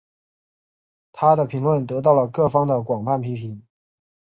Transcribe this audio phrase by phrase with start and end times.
[1.11, 3.61] 她的评论得到了各方的广泛批评。